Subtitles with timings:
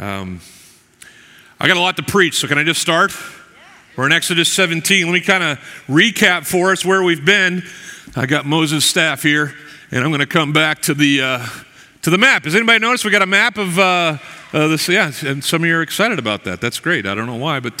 [0.00, 0.40] Um,
[1.60, 3.12] I got a lot to preach, so can I just start?
[3.98, 5.04] We're in Exodus 17.
[5.04, 5.58] Let me kind of
[5.88, 7.62] recap for us where we've been.
[8.16, 9.52] I got Moses' staff here,
[9.90, 11.46] and I'm going to come back to the uh,
[12.00, 12.44] to the map.
[12.44, 14.16] Has anybody noticed we got a map of uh,
[14.54, 14.88] uh, this?
[14.88, 16.62] Yeah, and some of you are excited about that.
[16.62, 17.04] That's great.
[17.04, 17.78] I don't know why, but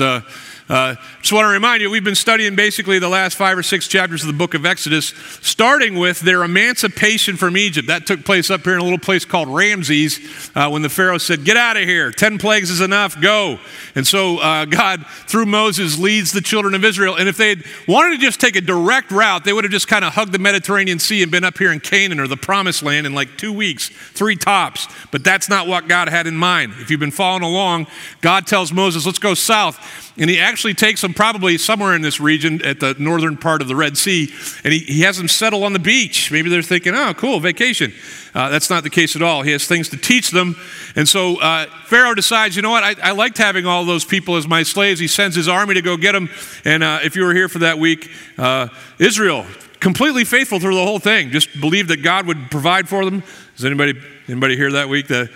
[0.70, 3.88] uh, just want to remind you, we've been studying basically the last five or six
[3.88, 5.06] chapters of the book of Exodus,
[5.42, 7.88] starting with their emancipation from Egypt.
[7.88, 10.20] That took place up here in a little place called Ramses
[10.54, 12.12] uh, when the Pharaoh said, Get out of here.
[12.12, 13.20] Ten plagues is enough.
[13.20, 13.58] Go.
[13.96, 17.16] And so uh, God, through Moses, leads the children of Israel.
[17.16, 19.88] And if they had wanted to just take a direct route, they would have just
[19.88, 22.84] kind of hugged the Mediterranean Sea and been up here in Canaan or the Promised
[22.84, 24.86] Land in like two weeks, three tops.
[25.10, 26.74] But that's not what God had in mind.
[26.78, 27.88] If you've been following along,
[28.20, 30.09] God tells Moses, Let's go south.
[30.20, 33.68] And he actually takes them probably somewhere in this region at the northern part of
[33.68, 34.30] the Red Sea,
[34.62, 36.30] and he, he has them settle on the beach.
[36.30, 37.94] Maybe they're thinking, oh, cool, vacation.
[38.34, 39.40] Uh, that's not the case at all.
[39.40, 40.56] He has things to teach them.
[40.94, 44.36] And so uh, Pharaoh decides, you know what, I, I, liked having all those people
[44.36, 45.00] as my slaves.
[45.00, 46.28] He sends his army to go get them.
[46.66, 49.46] And uh, if you were here for that week, uh, Israel,
[49.80, 53.22] completely faithful through the whole thing, just believed that God would provide for them.
[53.56, 55.08] Does anybody, anybody here that week?
[55.08, 55.30] The,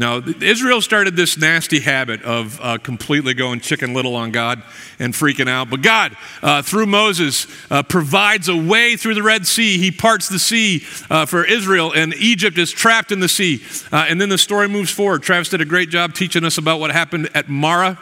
[0.00, 4.62] now, Israel started this nasty habit of uh, completely going chicken little on God
[4.98, 5.68] and freaking out.
[5.68, 9.76] But God, uh, through Moses, uh, provides a way through the Red Sea.
[9.76, 13.62] He parts the sea uh, for Israel, and Egypt is trapped in the sea.
[13.92, 15.22] Uh, and then the story moves forward.
[15.22, 17.98] Travis did a great job teaching us about what happened at Marah.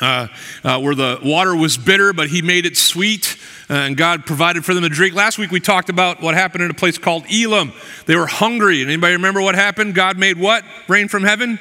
[0.00, 0.28] Uh,
[0.64, 3.36] uh, where the water was bitter, but he made it sweet,
[3.68, 5.14] uh, and God provided for them to drink.
[5.14, 7.72] Last week we talked about what happened in a place called Elim.
[8.06, 8.80] They were hungry.
[8.80, 9.94] And anybody remember what happened?
[9.94, 10.64] God made what?
[10.88, 11.58] Rain from heaven?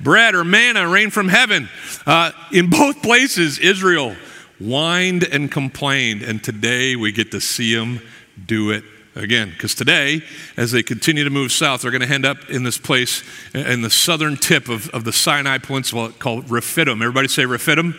[0.00, 1.68] Bread or manna, rain from heaven.
[2.04, 4.16] Uh, in both places, Israel
[4.58, 8.00] whined and complained, and today we get to see them
[8.44, 8.82] do it
[9.14, 9.50] again.
[9.50, 10.22] Because today,
[10.56, 13.22] as they continue to move south, they're going to end up in this place
[13.54, 17.02] in the southern tip of, of the Sinai Peninsula called Rephidim.
[17.02, 17.98] Everybody say Rephidim?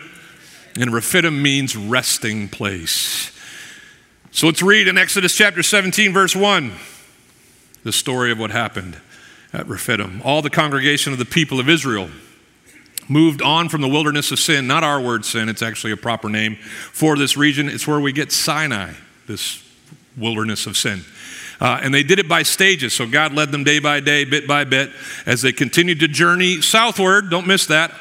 [0.78, 3.36] And Rephidim means resting place.
[4.30, 6.72] So let's read in Exodus chapter 17, verse 1,
[7.82, 8.96] the story of what happened
[9.52, 10.22] at Rephidim.
[10.24, 12.08] All the congregation of the people of Israel
[13.08, 16.28] moved on from the wilderness of sin, not our word sin, it's actually a proper
[16.28, 17.68] name for this region.
[17.68, 18.92] It's where we get Sinai,
[19.26, 19.64] this
[20.16, 21.04] wilderness of sin.
[21.60, 22.94] Uh, and they did it by stages.
[22.94, 24.90] So God led them day by day, bit by bit,
[25.26, 27.30] as they continued to journey southward.
[27.30, 27.92] Don't miss that.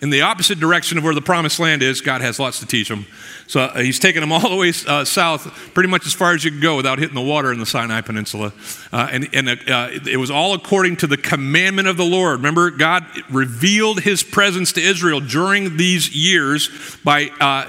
[0.00, 2.88] In the opposite direction of where the promised land is, God has lots to teach
[2.88, 3.06] them.
[3.48, 5.42] So uh, He's taken them all the way uh, south,
[5.74, 8.02] pretty much as far as you can go without hitting the water in the Sinai
[8.02, 8.52] Peninsula.
[8.92, 12.38] Uh, and and uh, it was all according to the commandment of the Lord.
[12.38, 16.70] Remember, God revealed His presence to Israel during these years
[17.02, 17.66] by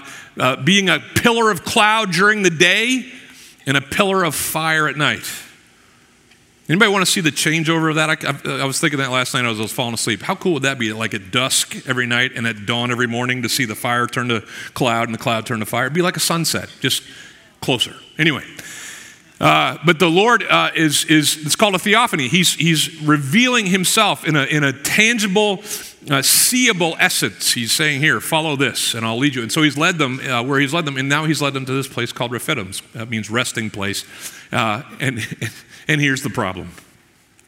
[0.64, 3.12] being a pillar of cloud during the day
[3.70, 5.32] and a pillar of fire at night.
[6.68, 8.10] Anybody want to see the changeover of that?
[8.10, 10.24] I, I, I, was thinking that last night as I was falling asleep.
[10.24, 10.92] How cool would that be?
[10.92, 14.30] Like at dusk every night and at dawn every morning to see the fire turn
[14.30, 14.44] to
[14.74, 15.84] cloud and the cloud turn to fire.
[15.86, 17.04] It'd be like a sunset, just
[17.62, 17.94] closer.
[18.18, 18.44] Anyway,
[19.40, 22.28] uh, but the Lord uh, is, is, it's called a theophany.
[22.28, 25.58] He's, he's revealing himself in a, in a tangible,
[26.10, 27.54] uh, seeable essence.
[27.54, 29.42] He's saying, Here, follow this, and I'll lead you.
[29.42, 31.66] And so he's led them uh, where he's led them, and now he's led them
[31.66, 32.72] to this place called Rephidim.
[32.94, 34.06] That means resting place.
[34.52, 35.20] Uh, and,
[35.88, 36.72] and here's the problem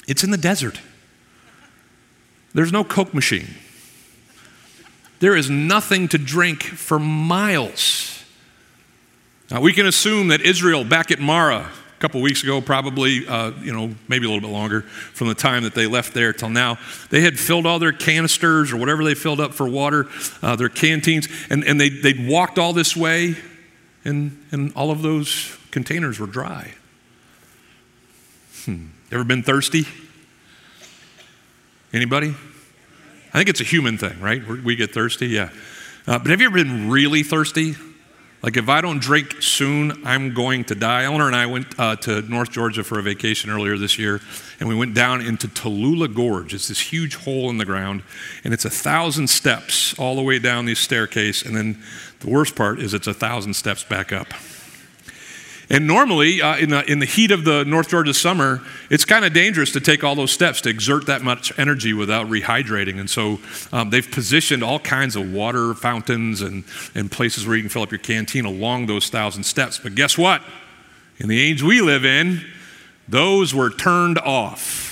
[0.07, 0.79] it's in the desert.
[2.53, 3.47] There's no Coke machine.
[5.19, 8.23] There is nothing to drink for miles.
[9.49, 11.69] Now, we can assume that Israel, back at Marah,
[12.01, 15.63] couple weeks ago, probably, uh, you know, maybe a little bit longer from the time
[15.63, 16.79] that they left there till now.
[17.11, 20.07] They had filled all their canisters or whatever they filled up for water,
[20.41, 23.35] uh, their canteens, and, and they, they'd walked all this way,
[24.03, 26.73] and, and all of those containers were dry.
[28.65, 28.87] Hmm.
[29.11, 29.85] Ever been thirsty?
[31.93, 32.33] Anybody?
[33.33, 34.45] I think it's a human thing, right?
[34.45, 35.49] We get thirsty, yeah.
[36.07, 37.75] Uh, but have you ever been really thirsty?
[38.43, 41.03] Like, if I don't drink soon, I'm going to die.
[41.03, 44.19] Eleanor and I went uh, to North Georgia for a vacation earlier this year,
[44.59, 46.55] and we went down into Tallulah Gorge.
[46.55, 48.01] It's this huge hole in the ground,
[48.43, 51.43] and it's a thousand steps all the way down this staircase.
[51.43, 51.83] And then
[52.21, 54.33] the worst part is it's a thousand steps back up.
[55.71, 59.23] And normally, uh, in, the, in the heat of the North Georgia summer, it's kind
[59.23, 62.99] of dangerous to take all those steps to exert that much energy without rehydrating.
[62.99, 63.39] And so
[63.71, 67.83] um, they've positioned all kinds of water fountains and, and places where you can fill
[67.83, 69.79] up your canteen along those thousand steps.
[69.79, 70.41] But guess what?
[71.19, 72.45] In the age we live in,
[73.07, 74.89] those were turned off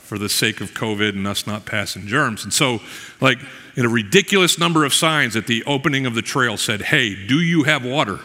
[0.00, 2.44] for the sake of COVID and us not passing germs.
[2.44, 2.80] And so,
[3.22, 3.38] like,
[3.76, 7.40] in a ridiculous number of signs at the opening of the trail said, Hey, do
[7.40, 8.20] you have water?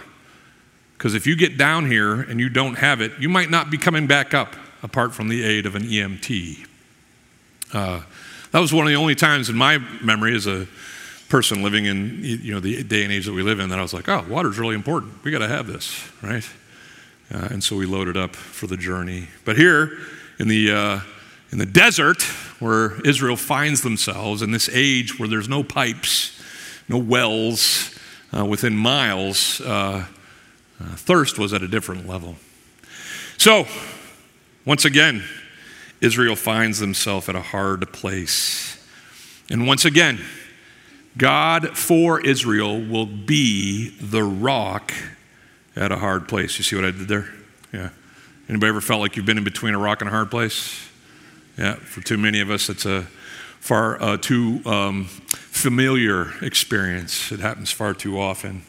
[1.04, 3.78] Because if you get down here and you don't have it, you might not be
[3.78, 6.66] coming back up apart from the aid of an EMT.
[7.74, 8.00] Uh,
[8.52, 10.66] That was one of the only times in my memory as a
[11.28, 13.82] person living in you know the day and age that we live in that I
[13.82, 15.22] was like, oh, water's really important.
[15.26, 16.50] We got to have this, right?
[17.30, 19.28] Uh, and so we loaded up for the journey.
[19.44, 19.98] But here
[20.40, 21.00] in the uh,
[21.52, 22.24] in the desert,
[22.62, 26.42] where Israel finds themselves in this age where there's no pipes,
[26.88, 27.94] no wells
[28.32, 29.60] uh, within miles,
[30.84, 32.36] uh, thirst was at a different level.
[33.38, 33.66] So,
[34.66, 35.24] once again,
[36.02, 38.78] Israel finds themselves at a hard place.
[39.50, 40.22] And once again,
[41.18, 44.94] God for Israel will be the rock
[45.76, 46.58] at a hard place.
[46.58, 47.30] You see what I did there?
[47.72, 47.90] Yeah.
[48.50, 50.88] Anybody ever felt like you've been in between a rock and a hard place?
[51.58, 53.04] Yeah, for too many of us, it's a
[53.60, 57.32] far uh, too um, familiar experience.
[57.32, 58.64] It happens far too often.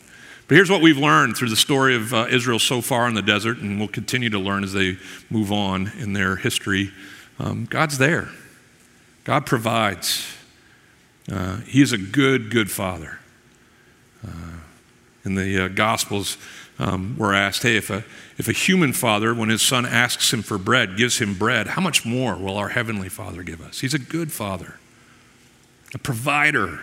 [0.46, 3.22] But here's what we've learned through the story of uh, Israel so far in the
[3.22, 4.98] desert, and we'll continue to learn as they
[5.30, 6.90] move on in their history.
[7.38, 8.28] Um, God's there,
[9.24, 10.26] God provides.
[11.32, 13.18] Uh, he is a good, good father.
[14.26, 14.58] Uh,
[15.24, 16.36] in the uh, Gospels,
[16.78, 18.04] um, we're asked, hey, if a,
[18.36, 21.80] if a human father, when his son asks him for bread, gives him bread, how
[21.80, 23.80] much more will our heavenly father give us?
[23.80, 24.78] He's a good father,
[25.94, 26.80] a provider.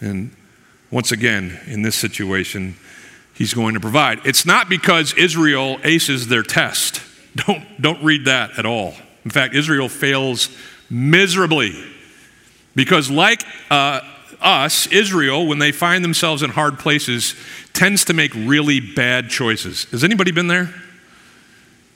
[0.00, 0.34] And
[0.90, 2.76] once again, in this situation,
[3.34, 4.20] he's going to provide.
[4.24, 7.02] It's not because Israel aces their test.
[7.36, 8.92] Don't, don't read that at all.
[9.24, 10.48] In fact, Israel fails
[10.90, 11.72] miserably
[12.74, 14.00] because, like uh,
[14.40, 17.36] us, Israel, when they find themselves in hard places,
[17.72, 19.84] tends to make really bad choices.
[19.92, 20.74] Has anybody been there?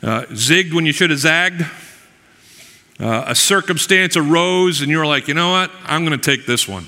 [0.01, 1.67] Uh, zigged when you should have zagged?
[3.01, 5.71] Uh, a circumstance arose, and you're like, you know what?
[5.85, 6.87] I'm going to take this one.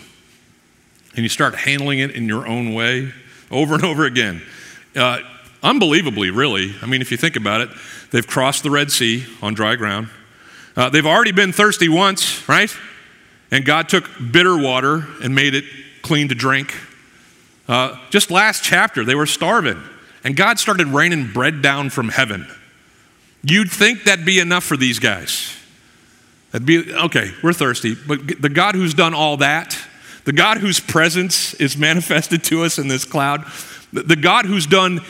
[1.16, 3.12] And you start handling it in your own way
[3.50, 4.42] over and over again.
[4.94, 5.20] Uh,
[5.62, 6.74] unbelievably, really.
[6.82, 7.70] I mean, if you think about it,
[8.10, 10.08] they've crossed the Red Sea on dry ground.
[10.76, 12.74] Uh, they've already been thirsty once, right?
[13.50, 15.64] And God took bitter water and made it
[16.02, 16.74] clean to drink.
[17.66, 19.82] Uh, just last chapter, they were starving,
[20.22, 22.46] and God started raining bread down from heaven.
[23.42, 25.56] You'd think that'd be enough for these guys.
[26.52, 29.75] That'd be okay, we're thirsty, but the God who's done all that,
[30.26, 33.46] the God whose presence is manifested to us in this cloud,
[33.92, 35.00] the God who's done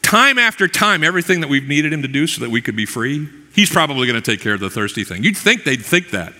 [0.00, 2.86] time after time everything that we've needed him to do so that we could be
[2.86, 5.24] free, he's probably going to take care of the thirsty thing.
[5.24, 6.32] You'd think they'd think that.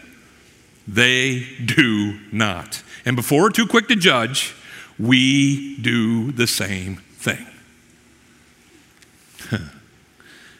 [0.87, 2.82] They do not.
[3.05, 4.55] And before we're too quick to judge,
[4.97, 7.47] we do the same thing.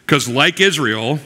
[0.05, 1.19] Because, like Israel,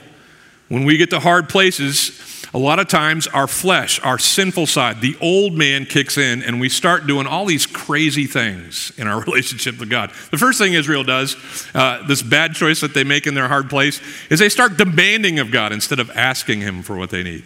[0.70, 2.10] when we get to hard places,
[2.56, 6.62] a lot of times our flesh, our sinful side, the old man kicks in and
[6.62, 10.10] we start doing all these crazy things in our relationship with God.
[10.32, 11.36] The first thing Israel does,
[11.76, 14.00] uh, this bad choice that they make in their hard place,
[14.30, 17.44] is they start demanding of God instead of asking Him for what they need.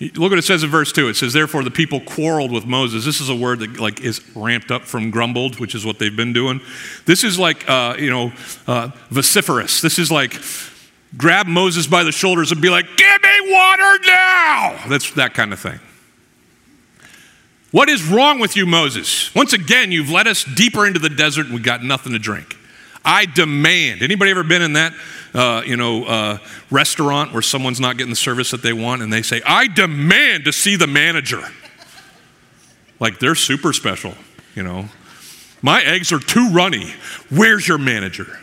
[0.00, 1.08] Look what it says in verse 2.
[1.08, 3.04] It says, Therefore the people quarreled with Moses.
[3.04, 6.16] This is a word that like is ramped up from grumbled, which is what they've
[6.16, 6.60] been doing.
[7.06, 8.32] This is like, uh, you know,
[8.66, 9.80] uh, vociferous.
[9.80, 10.32] This is like
[11.16, 14.84] grab Moses by the shoulders and be like, Give me water now.
[14.88, 15.80] That's that kind of thing.
[17.70, 19.32] What is wrong with you, Moses?
[19.34, 22.56] Once again, you've led us deeper into the desert and we got nothing to drink.
[23.04, 24.02] I demand.
[24.02, 24.92] Anybody ever been in that,
[25.32, 26.38] uh, you know, uh,
[26.70, 30.44] restaurant where someone's not getting the service that they want, and they say, "I demand
[30.44, 31.42] to see the manager."
[32.98, 34.14] Like they're super special,
[34.54, 34.90] you know.
[35.62, 36.92] My eggs are too runny.
[37.30, 38.38] Where's your manager?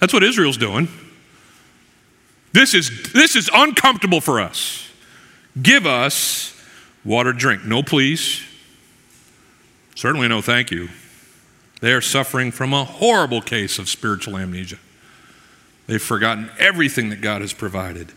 [0.00, 0.88] That's what Israel's doing.
[2.54, 4.88] This is this is uncomfortable for us.
[5.60, 6.56] Give us
[7.04, 7.64] water to drink.
[7.64, 8.44] No, please.
[9.96, 10.88] Certainly no, thank you.
[11.80, 14.78] They are suffering from a horrible case of spiritual amnesia.
[15.88, 18.12] They've forgotten everything that God has provided.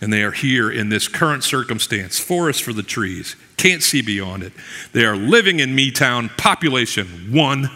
[0.00, 4.42] And they are here in this current circumstance forest for the trees, can't see beyond
[4.42, 4.54] it.
[4.92, 7.70] They are living in Me Town, population one.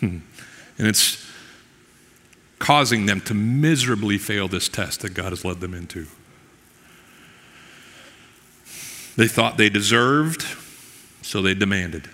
[0.02, 0.22] and
[0.78, 1.27] it's
[2.58, 6.06] causing them to miserably fail this test that God has led them into.
[9.16, 10.44] They thought they deserved
[11.22, 12.08] so they demanded.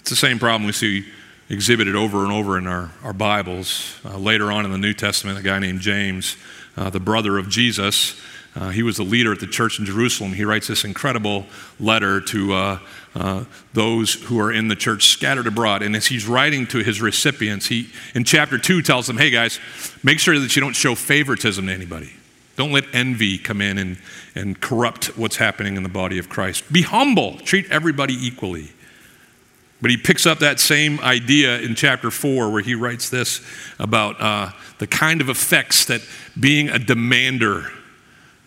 [0.00, 1.06] It's the same problem we see
[1.48, 3.98] exhibited over and over in our, our Bibles.
[4.04, 6.36] Uh, later on in the New Testament, a guy named James,
[6.76, 8.20] uh, the brother of Jesus,
[8.54, 10.34] uh, he was the leader at the church in Jerusalem.
[10.34, 11.46] He writes this incredible
[11.80, 12.78] letter to uh,
[13.14, 15.82] uh, those who are in the church scattered abroad.
[15.82, 19.58] And as he's writing to his recipients, he, in chapter 2, tells them, hey guys,
[20.02, 22.12] make sure that you don't show favoritism to anybody.
[22.56, 23.96] Don't let envy come in and,
[24.34, 26.70] and corrupt what's happening in the body of Christ.
[26.70, 28.70] Be humble, treat everybody equally.
[29.80, 33.40] But he picks up that same idea in chapter 4, where he writes this
[33.78, 36.02] about uh, the kind of effects that
[36.38, 37.70] being a demander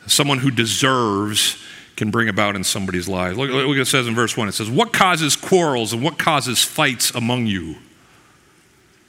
[0.08, 1.62] someone who deserves
[1.96, 3.38] can bring about in somebody's life.
[3.38, 4.50] Look, look what it says in verse 1.
[4.50, 7.78] It says, What causes quarrels and what causes fights among you?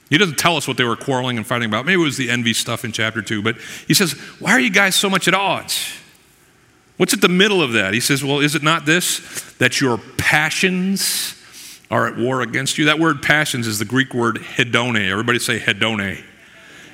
[0.09, 1.85] He doesn't tell us what they were quarreling and fighting about.
[1.85, 4.69] Maybe it was the envy stuff in chapter 2, but he says, Why are you
[4.69, 5.93] guys so much at odds?
[6.95, 7.93] What's at the middle of that?
[7.93, 9.19] He says, Well, is it not this,
[9.55, 11.35] that your passions
[11.91, 12.85] are at war against you?
[12.85, 15.09] That word passions is the Greek word hedone.
[15.09, 16.23] Everybody say hedone.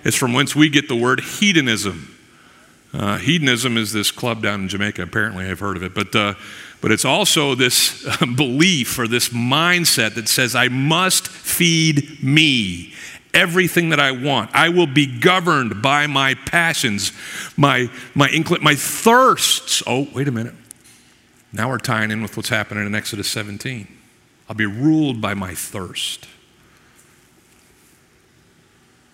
[0.04, 2.13] It's from whence we get the word hedonism.
[2.94, 5.02] Uh, hedonism is this club down in Jamaica.
[5.02, 5.96] Apparently, I've heard of it.
[5.96, 6.36] But, uh,
[6.80, 12.94] but it's also this belief or this mindset that says, I must feed me
[13.34, 14.52] everything that I want.
[14.54, 17.12] I will be governed by my passions,
[17.58, 19.82] my, my, incl- my thirsts.
[19.88, 20.54] Oh, wait a minute.
[21.52, 23.88] Now we're tying in with what's happening in Exodus 17.
[24.50, 26.28] I'll be ruled by my thirst.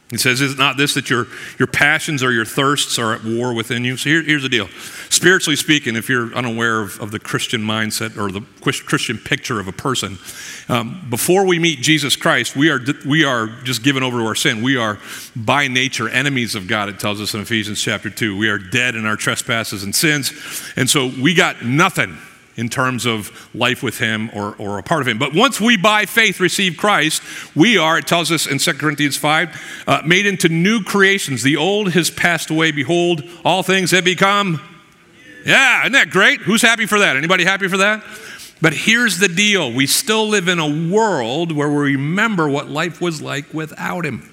[0.10, 1.28] He says, Is it not this that your,
[1.60, 3.96] your passions or your thirsts are at war within you?
[3.96, 4.68] So here, here's the deal.
[5.10, 9.68] Spiritually speaking, if you're unaware of, of the Christian mindset or the Christian picture of
[9.68, 10.18] a person,
[10.68, 14.36] um, before we meet Jesus Christ, we are, we are just given over to our
[14.36, 14.64] sin.
[14.64, 14.98] We are
[15.36, 18.36] by nature enemies of God, it tells us in Ephesians chapter 2.
[18.36, 20.34] We are dead in our trespasses and sins.
[20.76, 22.18] And so we got nothing
[22.60, 25.18] in terms of life with Him or, or a part of Him.
[25.18, 27.22] But once we by faith receive Christ,
[27.56, 31.42] we are, it tells us in 2 Corinthians 5, uh, made into new creations.
[31.44, 32.72] The old has passed away.
[32.72, 34.62] Behold, all things have become.
[35.46, 36.42] Yeah, isn't that great?
[36.42, 37.16] Who's happy for that?
[37.16, 38.04] Anybody happy for that?
[38.62, 43.00] But here's the deal we still live in a world where we remember what life
[43.00, 44.29] was like without Him.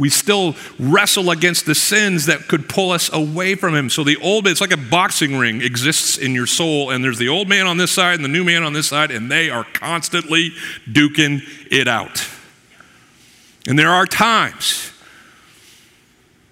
[0.00, 3.90] We still wrestle against the sins that could pull us away from Him.
[3.90, 7.18] So the old man, it's like a boxing ring exists in your soul, and there's
[7.18, 9.50] the old man on this side and the new man on this side, and they
[9.50, 10.52] are constantly
[10.88, 12.26] duking it out.
[13.68, 14.90] And there are times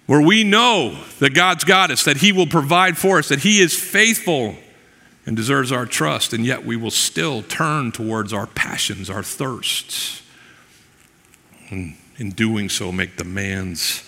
[0.05, 3.61] where we know that God's got us, that He will provide for us, that He
[3.61, 4.57] is faithful
[5.25, 10.21] and deserves our trust, and yet we will still turn towards our passions, our thirsts.
[11.71, 14.03] And in doing so, make demands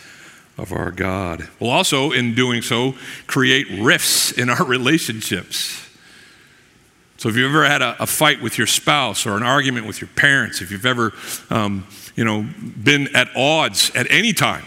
[0.57, 1.47] of our God.
[1.59, 5.77] We'll also, in doing so, create rifts in our relationships.
[7.17, 10.01] So, if you've ever had a, a fight with your spouse or an argument with
[10.01, 11.13] your parents, if you've ever,
[11.49, 12.47] um, you know,
[12.83, 14.65] been at odds at any time,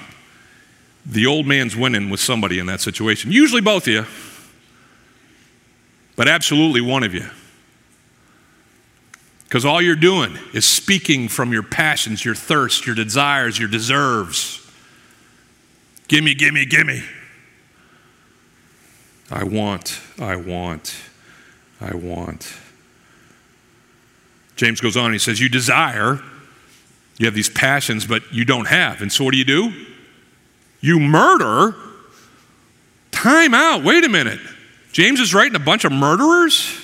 [1.05, 3.31] the old man's winning with somebody in that situation.
[3.31, 4.07] Usually both of you,
[6.17, 7.29] but absolutely one of you.
[9.55, 14.69] Because all you're doing is speaking from your passions, your thirst, your desires, your deserves.
[16.09, 17.05] Gimme, gimme, gimme.
[19.31, 20.97] I want, I want,
[21.81, 22.53] I want.
[24.57, 26.21] James goes on, he says, You desire,
[27.19, 29.03] you have these passions, but you don't have.
[29.03, 29.73] And so what do you do?
[30.81, 31.77] You murder.
[33.13, 33.85] Time out.
[33.85, 34.41] Wait a minute.
[34.91, 36.77] James is writing a bunch of murderers?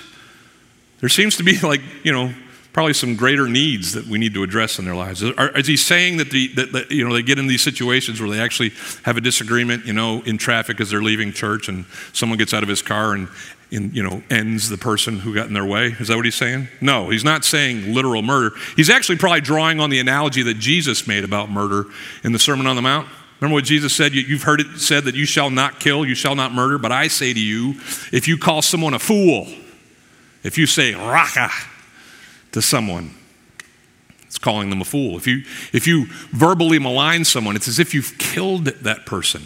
[1.01, 2.33] There seems to be like, you know,
[2.73, 5.23] probably some greater needs that we need to address in their lives.
[5.25, 8.21] Are, is he saying that, the, that, that, you know, they get in these situations
[8.21, 8.71] where they actually
[9.05, 12.63] have a disagreement, you know, in traffic as they're leaving church and someone gets out
[12.63, 13.29] of his car and,
[13.73, 15.97] and, you know, ends the person who got in their way?
[15.99, 16.69] Is that what he's saying?
[16.81, 18.55] No, he's not saying literal murder.
[18.77, 21.87] He's actually probably drawing on the analogy that Jesus made about murder
[22.23, 23.09] in the Sermon on the Mount.
[23.41, 24.15] Remember what Jesus said?
[24.15, 26.77] You've heard it said that you shall not kill, you shall not murder.
[26.79, 27.71] But I say to you,
[28.13, 29.49] if you call someone a fool,
[30.43, 31.49] if you say raka,
[32.53, 33.15] to someone.
[34.27, 35.17] It's calling them a fool.
[35.17, 35.43] If you,
[35.73, 39.43] if you verbally malign someone, it's as if you've killed that person.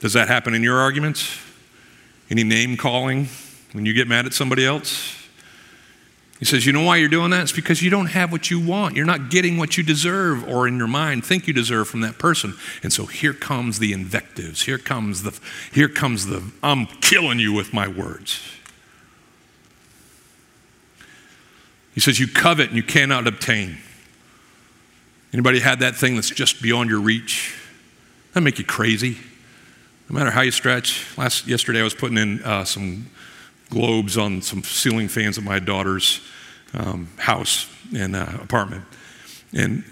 [0.00, 1.38] Does that happen in your arguments?
[2.30, 3.28] Any name calling
[3.72, 5.16] when you get mad at somebody else?
[6.38, 7.42] He says, You know why you're doing that?
[7.42, 8.96] It's because you don't have what you want.
[8.96, 12.18] You're not getting what you deserve or in your mind think you deserve from that
[12.18, 12.54] person.
[12.82, 14.62] And so here comes the invectives.
[14.62, 15.38] Here comes the,
[15.70, 18.40] here comes the, I'm killing you with my words.
[22.00, 23.76] He says, You covet and you cannot obtain.
[25.34, 27.54] Anybody had that thing that's just beyond your reach?
[28.32, 29.18] That make you crazy.
[30.08, 31.06] No matter how you stretch.
[31.18, 33.10] Last yesterday, I was putting in uh, some
[33.68, 36.22] globes on some ceiling fans at my daughter's
[36.72, 38.86] um, house and uh, apartment.
[39.52, 39.84] And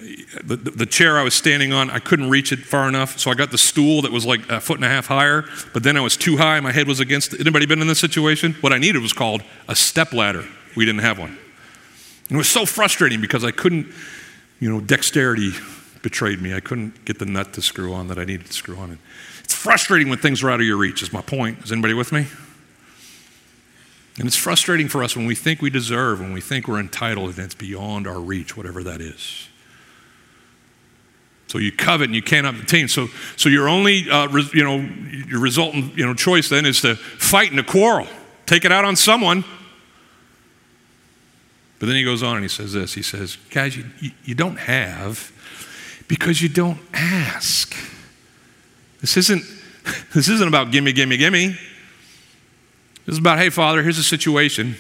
[0.43, 3.35] the, the, chair I was standing on, I couldn't reach it far enough, so I
[3.35, 6.01] got the stool that was like a foot and a half higher, but then I
[6.01, 7.39] was too high, my head was against.
[7.39, 8.55] Anybody been in this situation?
[8.63, 10.47] What I needed was called a step ladder.
[10.75, 11.37] We didn't have one.
[12.29, 13.87] And it was so frustrating because I couldn't,
[14.61, 15.53] you know, dexterity
[16.03, 16.55] betrayed me.
[16.55, 18.91] I couldn't get the nut to screw on that I needed to screw on.
[18.91, 18.99] And
[19.43, 21.65] it's frustrating when things are out of your reach, is my point.
[21.65, 22.27] Is anybody with me?
[24.19, 27.31] And it's frustrating for us when we think we deserve, when we think we're entitled,
[27.31, 29.49] and it's beyond our reach, whatever that is.
[31.47, 32.89] So you covet and you can't obtain.
[32.89, 34.79] So, so your only, uh, you know,
[35.29, 38.07] your resultant, you know, choice then is to fight and to quarrel.
[38.45, 39.45] Take it out on someone.
[41.79, 42.95] But then he goes on and he says this.
[42.95, 43.85] He says, guys, you,
[44.25, 45.33] you, don't have
[46.09, 47.75] because you don't ask.
[49.01, 49.45] This isn't,
[50.15, 51.49] this isn't about gimme, gimme, gimme.
[53.07, 54.77] This is about, hey, Father, here's a situation.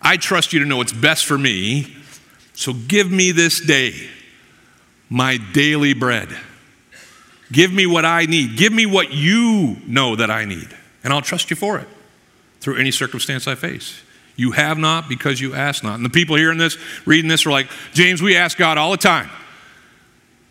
[0.00, 1.96] I trust you to know what's best for me,
[2.52, 4.08] so give me this day
[5.08, 6.28] my daily bread.
[7.50, 8.56] Give me what I need.
[8.56, 10.68] Give me what you know that I need,
[11.02, 11.88] and I'll trust you for it
[12.60, 14.00] through any circumstance I face.
[14.36, 15.94] You have not because you ask not.
[15.94, 16.76] And the people hearing this,
[17.06, 19.30] reading this, are like, James, we ask God all the time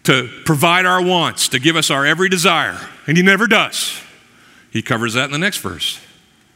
[0.04, 4.00] to provide our wants, to give us our every desire, and He never does.
[4.72, 6.00] He covers that in the next verse.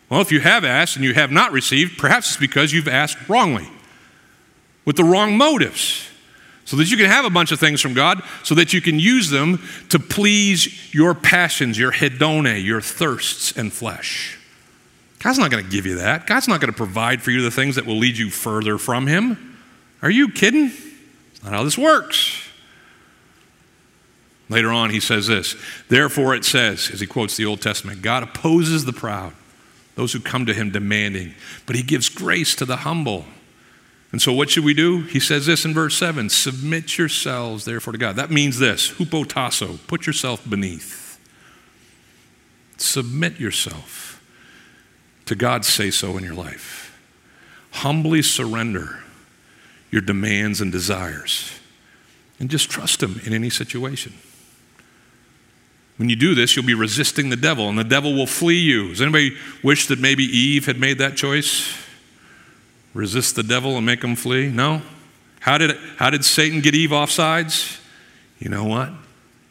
[0.10, 3.18] Well, if you have asked and you have not received, perhaps it's because you've asked
[3.30, 3.68] wrongly,
[4.86, 6.08] with the wrong motives,
[6.64, 9.00] so that you can have a bunch of things from God, so that you can
[9.00, 14.37] use them to please your passions, your hedone, your thirsts and flesh.
[15.20, 16.28] God's not going to give you that.
[16.28, 19.08] God's not going to provide for you the things that will lead you further from
[19.08, 19.58] Him.
[20.02, 20.68] Are you kidding?
[20.68, 22.44] That's not how this works.
[24.50, 25.56] Later on, he says this
[25.90, 29.34] Therefore, it says, as he quotes the Old Testament, God opposes the proud,
[29.96, 31.34] those who come to him demanding,
[31.66, 33.26] but he gives grace to the humble.
[34.12, 35.02] And so, what should we do?
[35.02, 38.16] He says this in verse 7 Submit yourselves, therefore, to God.
[38.16, 41.20] That means this hupotasso, put yourself beneath.
[42.78, 44.07] Submit yourself
[45.28, 47.00] to God's say so in your life.
[47.72, 49.04] Humbly surrender
[49.92, 51.60] your demands and desires,
[52.40, 54.14] and just trust Him in any situation.
[55.98, 58.90] When you do this, you'll be resisting the devil, and the devil will flee you.
[58.90, 61.76] Does anybody wish that maybe Eve had made that choice?
[62.94, 64.50] Resist the devil and make him flee?
[64.50, 64.82] No?
[65.40, 67.80] How did, how did Satan get Eve off sides?
[68.40, 68.92] You know what?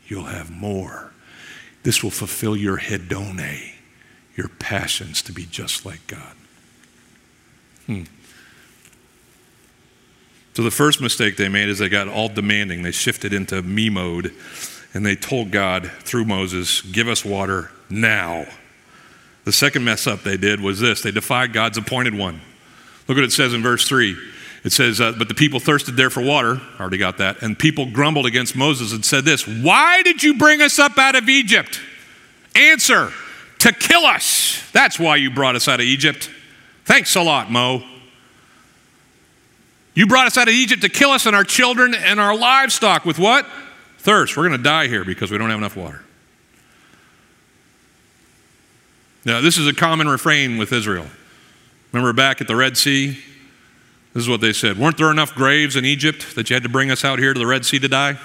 [0.06, 1.12] You'll have more.
[1.82, 3.72] This will fulfill your hedone,
[4.36, 6.36] your passions to be just like God.
[7.86, 8.02] Hmm.
[10.54, 12.82] So the first mistake they made is they got all demanding.
[12.82, 14.32] They shifted into me mode
[14.94, 18.46] and they told God through Moses, Give us water now.
[19.44, 22.40] The second mess up they did was this they defied God's appointed one.
[23.06, 24.16] Look what it says in verse 3.
[24.64, 26.60] It says, uh, But the people thirsted there for water.
[26.80, 27.42] Already got that.
[27.42, 31.14] And people grumbled against Moses and said this Why did you bring us up out
[31.14, 31.80] of Egypt?
[32.54, 33.12] Answer,
[33.66, 34.62] to kill us.
[34.72, 36.30] That's why you brought us out of Egypt.
[36.84, 37.82] Thanks a lot, Mo.
[39.94, 43.04] You brought us out of Egypt to kill us and our children and our livestock
[43.04, 43.46] with what?
[43.98, 44.36] Thirst.
[44.36, 46.02] We're going to die here because we don't have enough water.
[49.24, 51.06] Now, this is a common refrain with Israel.
[51.92, 53.18] Remember back at the Red Sea?
[54.12, 56.68] This is what they said Weren't there enough graves in Egypt that you had to
[56.68, 58.18] bring us out here to the Red Sea to die?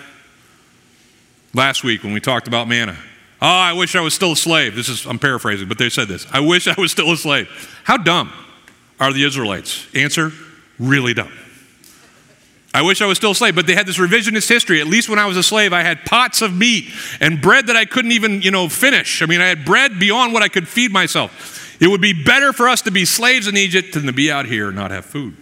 [1.54, 2.98] Last week when we talked about manna.
[3.42, 4.76] Oh, I wish I was still a slave.
[4.76, 6.28] This is, I'm paraphrasing, but they said this.
[6.32, 7.48] I wish I was still a slave.
[7.84, 8.32] How dumb
[9.00, 9.88] are the Israelites?
[9.96, 10.32] Answer
[10.78, 11.32] really dumb.
[12.74, 14.80] I wish I was still a slave, but they had this revisionist history.
[14.80, 16.86] At least when I was a slave, I had pots of meat
[17.20, 19.22] and bread that I couldn't even, you know, finish.
[19.22, 21.82] I mean, I had bread beyond what I could feed myself.
[21.82, 24.46] It would be better for us to be slaves in Egypt than to be out
[24.46, 25.36] here and not have food.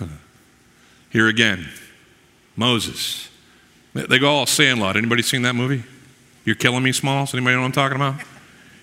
[1.10, 1.68] here again,
[2.56, 3.28] Moses.
[3.92, 4.96] They go all Sandlot.
[4.96, 5.84] Anybody seen that movie?
[6.44, 7.34] You're killing me, Smalls.
[7.34, 8.16] Anybody know what I'm talking about?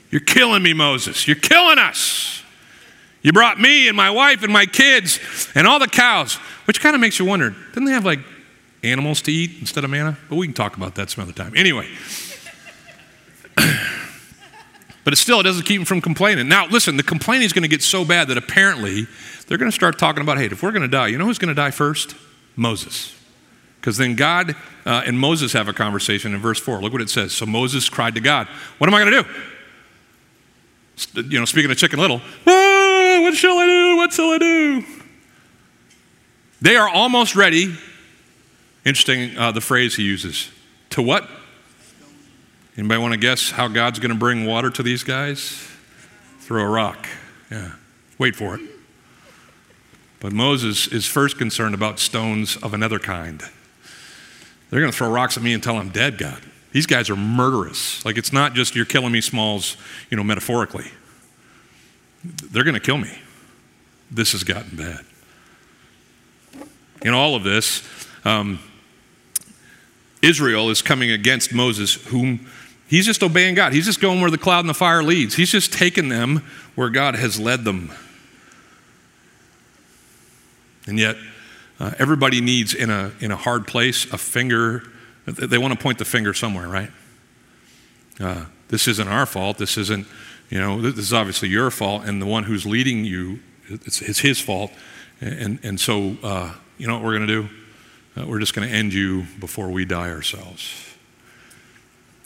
[0.10, 1.28] You're killing me, Moses.
[1.28, 2.44] You're killing us.
[3.22, 5.20] You brought me and my wife and my kids
[5.54, 6.36] and all the cows.
[6.66, 8.20] Which kind of makes you wonder didn't they have like
[8.84, 10.18] animals to eat instead of manna?
[10.30, 11.54] But we can talk about that some other time.
[11.56, 11.88] Anyway.
[15.04, 16.48] but it still it doesn't keep them from complaining.
[16.48, 19.08] Now, listen, the complaining is going to get so bad that apparently
[19.48, 21.38] they're going to start talking about, hey, if we're going to die, you know who's
[21.38, 22.16] going to die first?
[22.56, 23.16] Moses.
[23.82, 26.82] Because then God uh, and Moses have a conversation in verse 4.
[26.82, 27.34] Look what it says.
[27.34, 29.24] So Moses cried to God, What am I going to
[31.16, 31.30] do?
[31.30, 33.98] You know, speaking of Chicken Little, ah, what shall I do?
[33.98, 34.86] What shall I do?
[36.62, 37.76] They are almost ready.
[38.86, 40.52] Interesting, uh, the phrase he uses.
[40.92, 41.28] To what?
[42.78, 45.68] Anybody want to guess how God's going to bring water to these guys?
[46.42, 47.08] Through a rock.
[47.50, 47.72] Yeah.
[48.20, 48.62] Wait for it.
[50.20, 53.44] But Moses is first concerned about stones of another kind.
[54.72, 56.42] They're going to throw rocks at me until I'm dead, God.
[56.72, 58.04] These guys are murderous.
[58.04, 59.78] Like it's not just you're killing me, Smalls,
[60.10, 60.90] you know, metaphorically.
[62.24, 63.20] They're going to kill me.
[64.10, 65.06] This has gotten bad
[67.04, 67.84] in all of this,
[68.26, 68.60] um,
[70.22, 72.46] Israel is coming against Moses, whom
[72.88, 73.74] he's just obeying God.
[73.74, 75.36] He's just going where the cloud and the fire leads.
[75.36, 77.92] He's just taken them where God has led them.
[80.86, 81.16] And yet,
[81.82, 84.84] Uh, everybody needs, in a, in a hard place, a finger.
[85.26, 86.92] They want to point the finger somewhere, right?
[88.20, 89.58] Uh, this isn't our fault.
[89.58, 90.06] This isn't,
[90.52, 92.04] you know, this is obviously your fault.
[92.06, 94.72] And the one who's leading you, it's, it's his fault.
[95.22, 97.50] And, and so, uh, you know what we're going to do?
[98.16, 100.88] Uh, we're just going to end you before we die ourselves.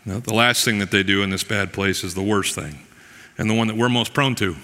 [0.04, 2.80] Now, the last thing that they do in this bad place is the worst thing,
[3.38, 4.58] and the one that we're most prone to.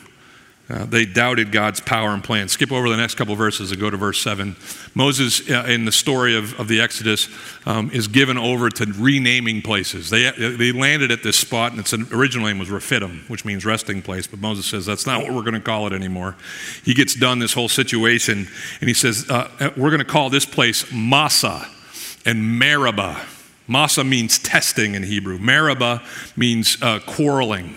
[0.69, 2.47] Uh, they doubted God's power and plan.
[2.47, 4.55] Skip over the next couple verses and go to verse 7.
[4.95, 7.27] Moses, uh, in the story of, of the Exodus,
[7.65, 10.09] um, is given over to renaming places.
[10.09, 14.01] They, they landed at this spot, and its original name was Rephidim, which means resting
[14.01, 14.27] place.
[14.27, 16.37] But Moses says, that's not what we're going to call it anymore.
[16.85, 18.47] He gets done this whole situation,
[18.79, 21.67] and he says, uh, uh we're going to call this place Massa
[22.25, 23.25] and Meribah.
[23.67, 26.01] Massa means testing in Hebrew, Meribah
[26.35, 27.75] means uh, quarreling.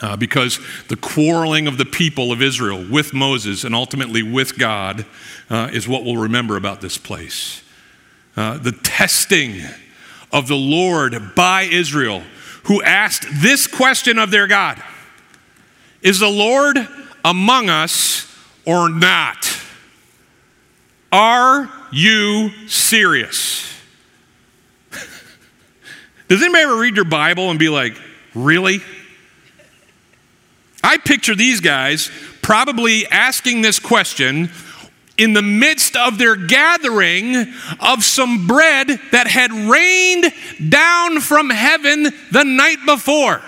[0.00, 5.04] Uh, because the quarreling of the people of Israel with Moses and ultimately with God
[5.50, 7.62] uh, is what we'll remember about this place.
[8.36, 9.60] Uh, the testing
[10.32, 12.22] of the Lord by Israel,
[12.64, 14.80] who asked this question of their God
[16.02, 16.78] Is the Lord
[17.24, 18.32] among us
[18.64, 19.60] or not?
[21.10, 23.66] Are you serious?
[26.28, 27.98] Does anybody ever read your Bible and be like,
[28.34, 28.80] Really?
[30.88, 34.48] I picture these guys probably asking this question
[35.18, 37.36] in the midst of their gathering
[37.78, 40.32] of some bread that had rained
[40.70, 43.42] down from heaven the night before.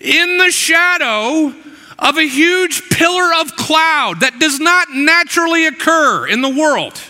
[0.00, 1.54] In the shadow
[1.98, 7.00] of a huge pillar of cloud that does not naturally occur in the world.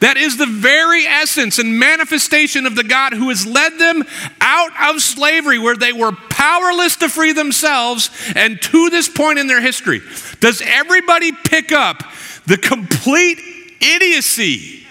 [0.00, 4.04] That is the very essence and manifestation of the God who has led them
[4.40, 9.48] out of slavery where they were powerless to free themselves and to this point in
[9.48, 10.00] their history.
[10.40, 12.04] Does everybody pick up
[12.46, 13.38] the complete
[13.80, 14.86] idiocy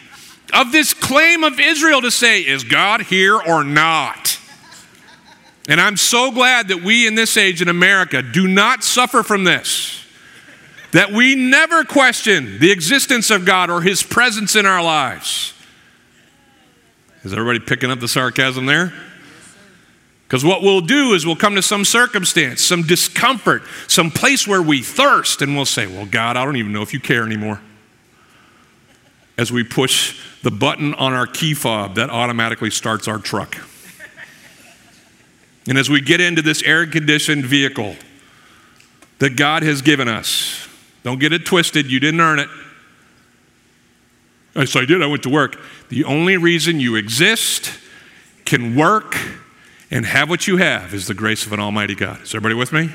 [0.53, 4.39] of this claim of Israel to say, is God here or not?
[5.69, 9.43] And I'm so glad that we in this age in America do not suffer from
[9.43, 10.05] this
[10.91, 15.53] that we never question the existence of God or His presence in our lives.
[17.23, 18.93] Is everybody picking up the sarcasm there?
[20.27, 24.61] Because what we'll do is we'll come to some circumstance, some discomfort, some place where
[24.61, 27.61] we thirst, and we'll say, Well, God, I don't even know if you care anymore.
[29.37, 33.57] As we push the button on our key fob that automatically starts our truck.
[35.67, 37.95] and as we get into this air conditioned vehicle
[39.19, 40.66] that God has given us,
[41.07, 41.89] don't get it twisted.
[41.89, 42.49] You didn't earn it.
[44.53, 45.01] I Yes, I did.
[45.01, 45.57] I went to work.
[45.87, 47.71] The only reason you exist,
[48.43, 49.15] can work,
[49.89, 52.23] and have what you have is the grace of an Almighty God.
[52.23, 52.89] Is everybody with me?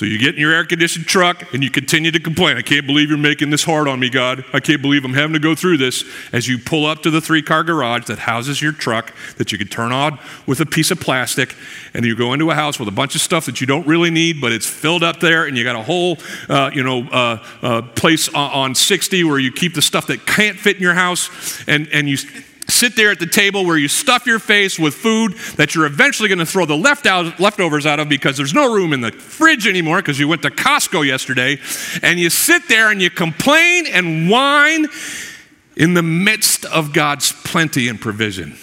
[0.00, 2.56] So you get in your air conditioned truck and you continue to complain.
[2.56, 4.46] I can't believe you're making this hard on me, God.
[4.50, 6.04] I can't believe I'm having to go through this.
[6.32, 9.58] As you pull up to the three car garage that houses your truck that you
[9.58, 11.54] can turn on with a piece of plastic,
[11.92, 14.08] and you go into a house with a bunch of stuff that you don't really
[14.08, 16.16] need, but it's filled up there, and you got a whole,
[16.48, 20.58] uh, you know, uh, uh, place on 60 where you keep the stuff that can't
[20.58, 21.28] fit in your house,
[21.68, 22.16] and, and you
[22.70, 26.28] sit there at the table where you stuff your face with food that you're eventually
[26.28, 29.12] going to throw the left out, leftovers out of because there's no room in the
[29.12, 31.58] fridge anymore because you went to Costco yesterday.
[32.02, 34.86] And you sit there and you complain and whine
[35.76, 38.56] in the midst of God's plenty and provision.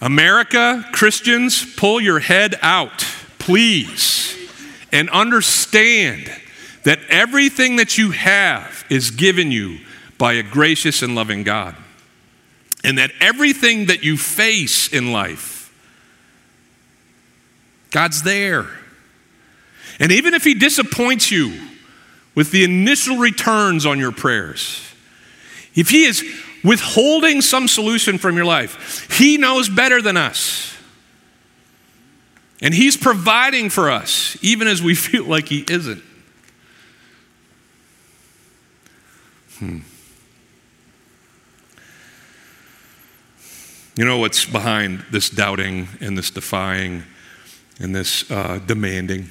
[0.00, 3.06] America, Christians, pull your head out,
[3.38, 4.36] please,
[4.92, 6.30] and understand
[6.84, 9.78] that everything that you have is given you
[10.20, 11.74] by a gracious and loving God.
[12.84, 15.74] And that everything that you face in life,
[17.90, 18.66] God's there.
[19.98, 21.58] And even if He disappoints you
[22.34, 24.82] with the initial returns on your prayers,
[25.74, 26.22] if He is
[26.62, 30.76] withholding some solution from your life, He knows better than us.
[32.60, 36.02] And He's providing for us, even as we feel like He isn't.
[39.58, 39.78] Hmm.
[43.96, 47.02] You know what's behind this doubting and this defying
[47.80, 49.28] and this uh, demanding?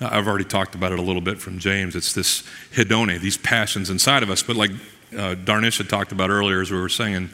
[0.00, 1.94] I've already talked about it a little bit from James.
[1.94, 2.42] It's this
[2.74, 4.42] hedone, these passions inside of us.
[4.42, 4.72] But like
[5.12, 7.28] uh, Darnish had talked about earlier as we were singing,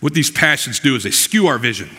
[0.00, 1.90] what these passions do is they skew our vision.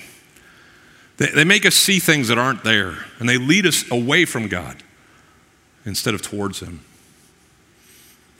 [1.17, 4.47] They, they make us see things that aren't there, and they lead us away from
[4.47, 4.83] God
[5.85, 6.81] instead of towards Him.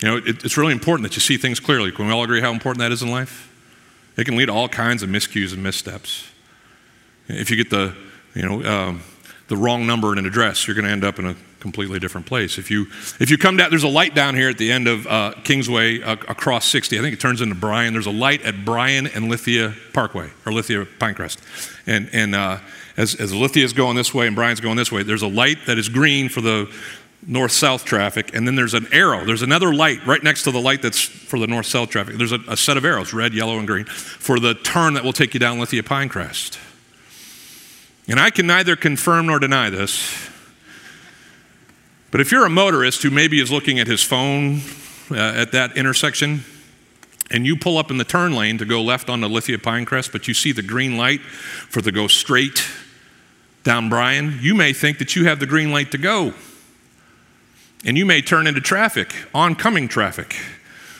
[0.02, 1.92] You know, it, it's really important that you see things clearly.
[1.92, 3.52] Can we all agree how important that is in life?
[4.18, 6.28] It can lead to all kinds of miscues and missteps.
[7.28, 7.96] If you get the,
[8.34, 9.04] you know, um,
[9.48, 12.28] the wrong number and an address, you're going to end up in a completely different
[12.28, 12.58] place.
[12.58, 12.88] If you
[13.20, 16.02] if you come down, there's a light down here at the end of uh, Kingsway
[16.02, 16.98] uh, across 60.
[16.98, 17.94] I think it turns into Bryan.
[17.94, 21.38] There's a light at Bryan and Lithia Parkway or Lithia Pinecrest,
[21.86, 22.60] and and uh,
[22.98, 25.66] as as Lithia is going this way and Bryan's going this way, there's a light
[25.66, 26.72] that is green for the
[27.26, 29.26] north south traffic, and then there's an arrow.
[29.26, 32.16] There's another light right next to the light that's for the north south traffic.
[32.16, 35.14] There's a, a, set of arrows, red, yellow, and green, for the turn that will
[35.14, 36.58] take you down Lithia Pinecrest.
[38.08, 40.30] And I can neither confirm nor deny this,
[42.12, 44.62] but if you're a motorist who maybe is looking at his phone
[45.12, 46.46] uh, at that intersection,
[47.30, 50.28] and you pull up in the turn lane to go left onto Lithia Pinecrest, but
[50.28, 52.66] you see the green light for the go straight
[53.64, 56.34] down Bryan, you may think that you have the green light to go.
[57.86, 60.36] And you may turn into traffic, oncoming traffic,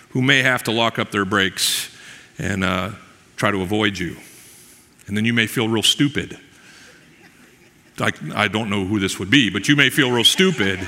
[0.10, 1.96] who may have to lock up their brakes
[2.38, 2.92] and uh,
[3.36, 4.18] try to avoid you.
[5.08, 6.38] And then you may feel real stupid.
[8.00, 10.80] I, I don't know who this would be, but you may feel real stupid.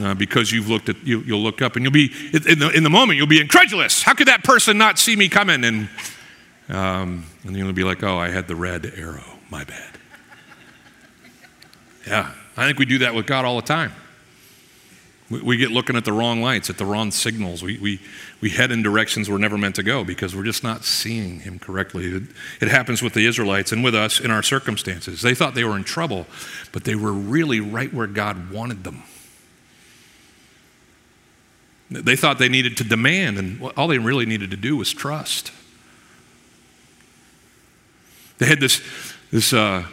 [0.00, 2.82] Uh, because you've looked at you, will look up and you'll be in the, in
[2.82, 5.86] the moment you'll be incredulous how could that person not see me coming and
[6.70, 9.98] um, and you'll be like oh i had the red arrow my bad
[12.06, 13.92] yeah i think we do that with god all the time
[15.40, 17.62] we get looking at the wrong lights, at the wrong signals.
[17.62, 18.00] We, we,
[18.40, 21.58] we head in directions we're never meant to go because we're just not seeing Him
[21.58, 22.06] correctly.
[22.06, 22.22] It,
[22.60, 25.22] it happens with the Israelites and with us in our circumstances.
[25.22, 26.26] They thought they were in trouble,
[26.72, 29.02] but they were really right where God wanted them.
[31.90, 35.52] They thought they needed to demand, and all they really needed to do was trust.
[38.38, 38.82] They had this,
[39.30, 39.84] this, uh,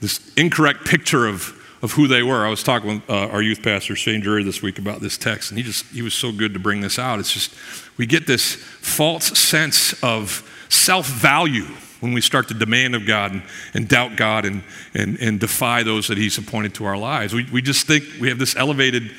[0.00, 2.46] this incorrect picture of of who they were.
[2.46, 5.50] I was talking with uh, our youth pastor, Shane Drury, this week about this text,
[5.50, 7.18] and he just, he was so good to bring this out.
[7.18, 7.54] It's just,
[7.98, 11.66] we get this false sense of self value
[12.00, 13.42] when we start to demand of God and,
[13.74, 14.62] and doubt God and,
[14.94, 17.34] and, and defy those that He's appointed to our lives.
[17.34, 19.12] We, we just think we have this elevated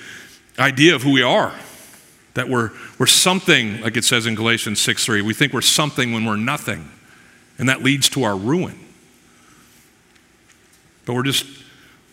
[0.58, 1.54] idea of who we are,
[2.34, 5.22] that we're, we're something, like it says in Galatians 6 3.
[5.22, 6.90] We think we're something when we're nothing,
[7.60, 8.80] and that leads to our ruin.
[11.06, 11.46] But we're just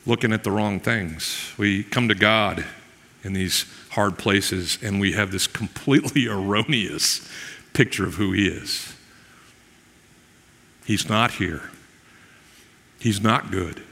[0.06, 1.52] looking at the wrong things.
[1.56, 2.64] We come to God
[3.22, 7.28] in these hard places and we have this completely erroneous
[7.72, 8.94] picture of who He is.
[10.84, 11.70] He's not here.
[12.98, 13.82] He's not good.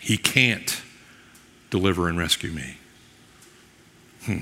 [0.00, 0.82] He can't
[1.70, 2.76] deliver and rescue me.
[4.24, 4.38] Hmm.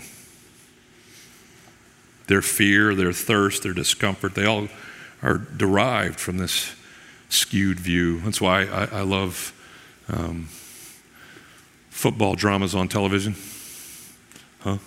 [2.27, 4.69] Their fear, their thirst, their discomfort, they all
[5.23, 6.75] are derived from this
[7.29, 8.21] skewed view.
[8.21, 9.53] That's why I, I love
[10.09, 10.49] um,
[11.91, 13.35] football dramas on television?
[14.61, 14.79] Huh?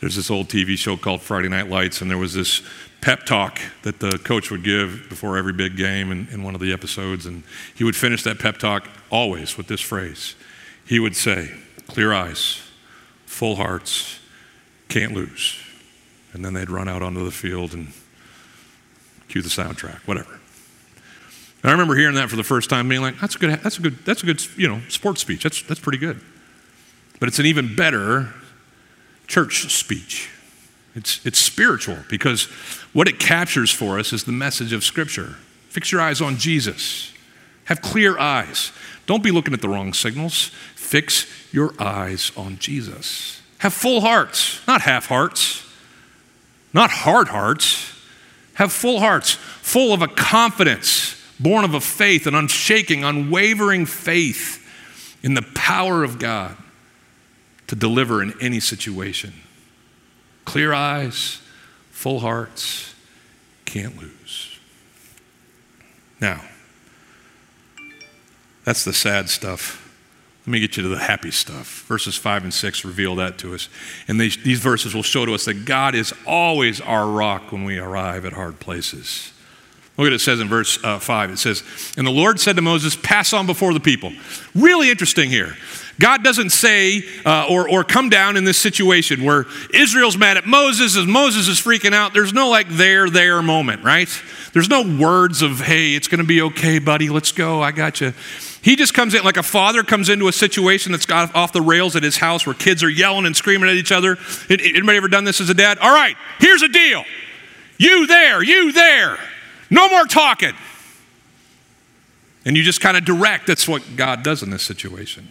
[0.00, 2.62] There's this old TV show called Friday Night Lights, and there was this
[3.00, 6.60] pep talk that the coach would give before every big game in, in one of
[6.60, 7.26] the episodes.
[7.26, 7.42] And
[7.74, 10.34] he would finish that pep talk always with this phrase.
[10.86, 11.50] He would say,
[11.86, 12.62] Clear eyes,
[13.26, 14.20] full hearts,
[14.88, 15.58] can't lose.
[16.32, 17.92] And then they'd run out onto the field and
[19.28, 20.40] cue the soundtrack, whatever.
[21.64, 23.58] And I remember hearing that for the first time, being like, "That's a good.
[23.62, 24.04] That's a good.
[24.04, 24.46] That's a good.
[24.58, 25.42] You know, sports speech.
[25.42, 26.20] That's that's pretty good."
[27.18, 28.34] But it's an even better
[29.28, 30.28] church speech.
[30.94, 32.44] It's it's spiritual because
[32.92, 35.36] what it captures for us is the message of Scripture.
[35.70, 37.12] Fix your eyes on Jesus.
[37.64, 38.70] Have clear eyes.
[39.06, 40.50] Don't be looking at the wrong signals.
[40.74, 43.40] Fix your eyes on Jesus.
[43.56, 45.66] Have full hearts, not half hearts,
[46.74, 47.90] not hard hearts.
[48.54, 54.60] Have full hearts, full of a confidence born of a faith, an unshaking, unwavering faith
[55.22, 56.56] in the power of God
[57.66, 59.32] to deliver in any situation.
[60.44, 61.40] Clear eyes,
[61.90, 62.94] full hearts,
[63.64, 64.58] can't lose.
[66.20, 66.42] Now,
[68.64, 69.80] that's the sad stuff.
[70.46, 71.84] Let me get you to the happy stuff.
[71.88, 73.68] Verses 5 and 6 reveal that to us.
[74.08, 77.64] And these, these verses will show to us that God is always our rock when
[77.64, 79.32] we arrive at hard places.
[79.96, 81.30] Look at what it says in verse uh, 5.
[81.30, 81.62] It says,
[81.96, 84.12] And the Lord said to Moses, Pass on before the people.
[84.54, 85.54] Really interesting here.
[86.00, 90.46] God doesn't say uh, or, or come down in this situation where Israel's mad at
[90.46, 92.12] Moses as Moses is freaking out.
[92.12, 94.08] There's no like there, there moment, right?
[94.52, 98.00] There's no words of, hey, it's going to be okay, buddy, let's go, I got
[98.00, 98.12] you.
[98.62, 101.60] He just comes in like a father comes into a situation that's got off the
[101.60, 104.16] rails at his house where kids are yelling and screaming at each other.
[104.48, 105.78] Anybody ever done this as a dad?
[105.78, 107.04] All right, here's a deal.
[107.78, 109.18] You there, you there.
[109.70, 110.54] No more talking.
[112.44, 113.46] And you just kind of direct.
[113.46, 115.28] That's what God does in this situation.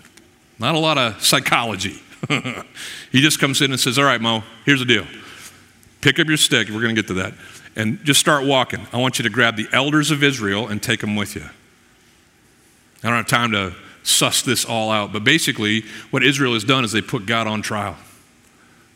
[0.59, 2.01] Not a lot of psychology.
[3.11, 5.05] he just comes in and says, All right, Mo, here's the deal.
[6.01, 6.69] Pick up your stick.
[6.69, 7.33] We're going to get to that.
[7.75, 8.85] And just start walking.
[8.91, 11.43] I want you to grab the elders of Israel and take them with you.
[13.03, 15.11] I don't have time to suss this all out.
[15.11, 17.95] But basically, what Israel has done is they put God on trial.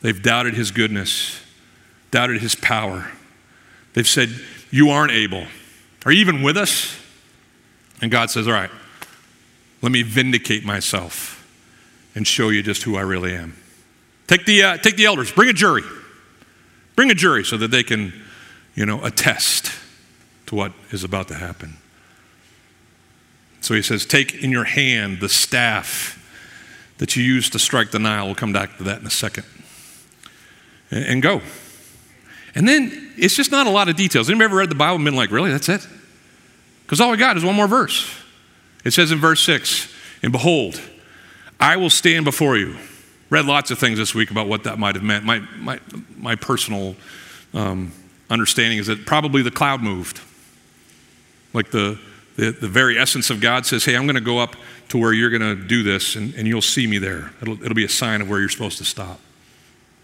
[0.02, 1.42] They've doubted his goodness,
[2.12, 3.12] doubted his power.
[3.94, 4.30] They've said,
[4.70, 5.46] You aren't able.
[6.06, 7.00] Are you even with us?
[8.02, 8.70] And God says, All right,
[9.82, 11.48] let me vindicate myself
[12.16, 13.56] and show you just who I really am.
[14.28, 15.84] Take the, uh, take the elders, bring a jury.
[16.96, 18.14] Bring a jury so that they can,
[18.76, 19.72] you know, attest
[20.48, 21.78] to what is about to happen.
[23.62, 26.16] So he says, Take in your hand the staff
[26.98, 28.26] that you used to strike the Nile.
[28.26, 29.46] We'll come back to that in a second.
[30.90, 31.42] And, and go.
[32.56, 34.30] And then it's just not a lot of details.
[34.30, 35.52] Anybody ever read the Bible and been like, Really?
[35.52, 35.88] That's it?
[36.84, 38.10] Because all we got is one more verse.
[38.86, 40.82] It says in verse 6 And behold,
[41.60, 42.78] I will stand before you.
[43.30, 45.26] Read lots of things this week about what that might have meant.
[45.26, 45.80] My, my,
[46.16, 46.96] my personal
[47.54, 47.92] um,
[48.30, 50.22] understanding is that probably the cloud moved.
[51.54, 52.00] Like the,
[52.38, 54.56] the, the very essence of God says, Hey, I'm going to go up
[54.90, 57.34] to where you're going to do this, and, and you'll see me there.
[57.42, 59.20] It'll, it'll be a sign of where you're supposed to stop.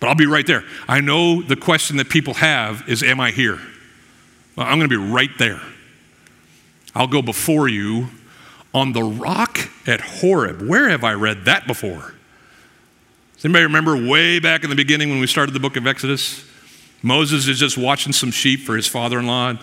[0.03, 0.65] But I'll be right there.
[0.85, 3.57] I know the question that people have is, Am I here?
[4.57, 5.61] Well, I'm going to be right there.
[6.93, 8.09] I'll go before you
[8.73, 10.61] on the rock at Horeb.
[10.61, 12.13] Where have I read that before?
[13.35, 16.45] Does anybody remember way back in the beginning when we started the book of Exodus?
[17.01, 19.53] Moses is just watching some sheep for his father in law.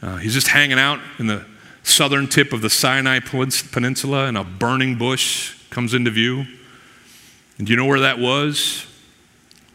[0.00, 1.44] Uh, he's just hanging out in the
[1.82, 6.46] southern tip of the Sinai Peninsula, and a burning bush comes into view.
[7.58, 8.84] And do you know where that was?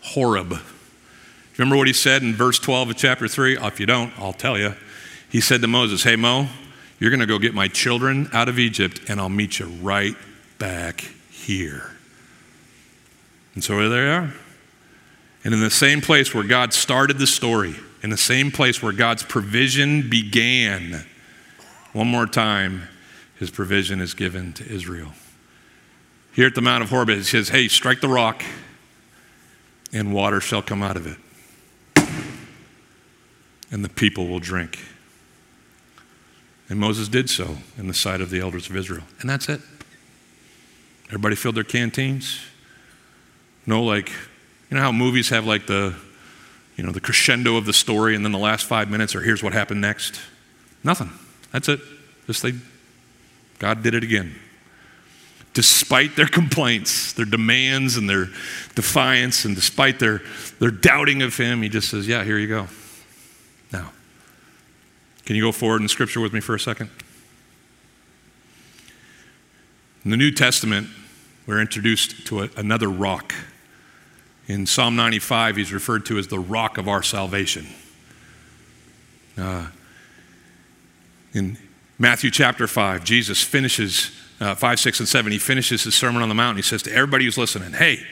[0.04, 0.60] Horeb.
[1.58, 3.58] Remember what he said in verse 12 of chapter 3?
[3.58, 4.76] If you don't, I'll tell you.
[5.30, 6.48] He said to Moses, Hey, Mo,
[7.00, 10.16] you're going to go get my children out of Egypt, and I'll meet you right
[10.60, 11.92] back here.
[13.56, 14.34] And so there they are.
[15.44, 18.94] And in the same place where God started the story, in the same place where
[18.94, 21.06] God's provision began,
[21.92, 22.88] one more time,
[23.38, 25.12] his provision is given to Israel.
[26.34, 28.44] Here at the Mount of Horeb, he says, Hey, strike the rock,
[29.94, 31.18] and water shall come out of it,
[33.72, 34.80] and the people will drink.
[36.70, 39.04] And Moses did so in the sight of the elders of Israel.
[39.20, 39.62] And that's it.
[41.08, 42.40] Everybody filled their canteens.
[43.66, 45.94] No, like, you know how movies have like the,
[46.76, 49.44] you know, the crescendo of the story and then the last five minutes or here's
[49.44, 50.20] what happened next?
[50.84, 51.12] Nothing.
[51.52, 51.80] That's it.
[52.26, 52.54] Just they,
[53.60, 54.34] God did it again.
[55.54, 58.26] Despite their complaints, their demands, and their
[58.76, 60.22] defiance, and despite their,
[60.60, 62.68] their doubting of Him, He just says, Yeah, here you go.
[63.72, 63.92] Now,
[65.26, 66.90] can you go forward in Scripture with me for a second?
[70.04, 70.88] In the New Testament,
[71.46, 73.34] we're introduced to a, another rock.
[74.48, 77.68] In Psalm 95, he's referred to as the rock of our salvation.
[79.38, 79.68] Uh,
[81.34, 81.58] in
[81.98, 86.30] Matthew chapter 5, Jesus finishes, uh, 5, 6, and 7, he finishes his Sermon on
[86.30, 86.58] the Mount.
[86.58, 88.06] and He says to everybody who's listening, hey,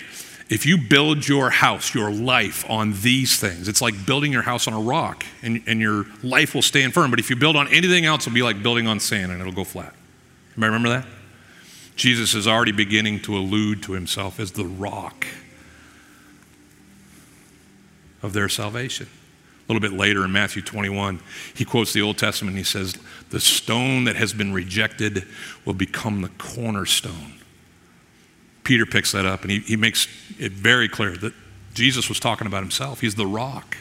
[0.50, 4.68] if you build your house, your life on these things, it's like building your house
[4.68, 7.10] on a rock and, and your life will stand firm.
[7.10, 9.54] But if you build on anything else, it'll be like building on sand and it'll
[9.54, 9.94] go flat.
[10.58, 11.06] Remember that?
[11.96, 15.26] Jesus is already beginning to allude to himself as the rock
[18.22, 19.08] of their salvation.
[19.72, 21.22] A little bit later in Matthew 21,
[21.56, 22.98] he quotes the Old Testament and he says,
[23.30, 25.26] The stone that has been rejected
[25.64, 27.36] will become the cornerstone.
[28.66, 31.32] Peter picks that up and he, he makes it very clear that
[31.74, 33.00] Jesus was talking about himself.
[33.00, 33.78] He's the rock.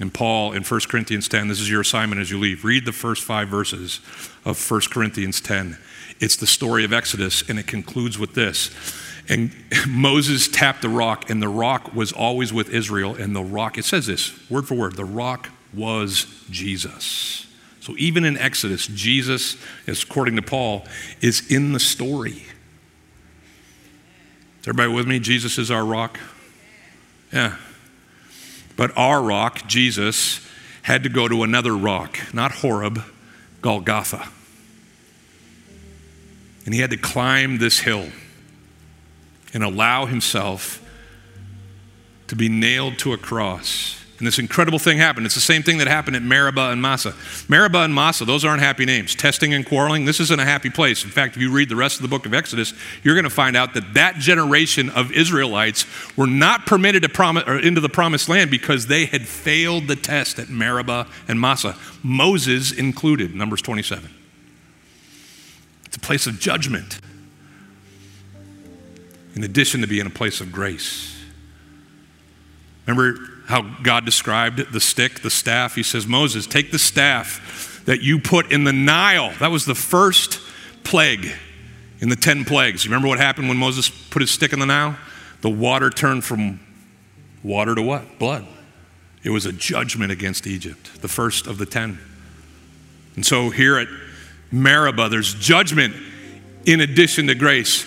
[0.00, 2.64] And Paul in 1 Corinthians 10, this is your assignment as you leave.
[2.64, 4.00] Read the first five verses
[4.46, 5.76] of 1 Corinthians 10.
[6.18, 8.70] It's the story of Exodus, and it concludes with this.
[9.28, 9.52] And
[9.88, 13.14] Moses tapped the rock, and the rock was always with Israel.
[13.14, 17.46] And the rock, it says this word for word, the rock was Jesus.
[17.80, 19.56] So even in Exodus, Jesus,
[19.88, 20.84] according to Paul,
[21.20, 22.44] is in the story.
[24.60, 25.18] Is everybody with me?
[25.18, 26.20] Jesus is our rock?
[27.32, 27.56] Yeah.
[28.76, 30.46] But our rock, Jesus,
[30.82, 33.02] had to go to another rock, not Horeb,
[33.60, 34.28] Golgotha.
[36.64, 38.08] And he had to climb this hill
[39.52, 40.80] and allow himself
[42.28, 45.26] to be nailed to a cross and this incredible thing happened.
[45.26, 47.12] It's the same thing that happened at Meribah and Massa.
[47.48, 49.16] Meribah and Massa, those aren't happy names.
[49.16, 51.02] Testing and quarreling, this isn't a happy place.
[51.02, 52.72] In fact, if you read the rest of the book of Exodus,
[53.02, 55.86] you're going to find out that that generation of Israelites
[56.16, 60.48] were not permitted to into the promised land because they had failed the test at
[60.48, 64.08] Meribah and Massa, Moses included, Numbers 27.
[65.86, 67.00] It's a place of judgment,
[69.34, 71.18] in addition to being a place of grace.
[72.86, 75.74] Remember how God described the stick, the staff?
[75.74, 79.32] He says, Moses, take the staff that you put in the Nile.
[79.38, 80.40] That was the first
[80.84, 81.30] plague
[82.00, 82.86] in the 10 plagues.
[82.86, 84.96] Remember what happened when Moses put his stick in the Nile?
[85.40, 86.60] The water turned from
[87.42, 88.18] water to what?
[88.18, 88.46] Blood.
[89.22, 91.98] It was a judgment against Egypt, the first of the 10.
[93.14, 93.88] And so here at
[94.50, 95.94] Meribah, there's judgment
[96.64, 97.86] in addition to grace.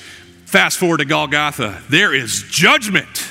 [0.56, 3.30] Fast forward to Golgotha, there is judgment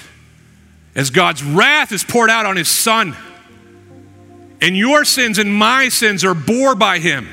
[0.94, 3.16] as God's wrath is poured out on his son.
[4.60, 7.26] And your sins and my sins are bore by him.